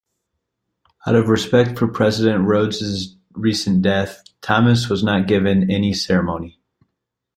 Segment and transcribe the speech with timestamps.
[1.05, 6.57] Out of respect for President Rhoads's recent death, Thomas was not given any ceremony.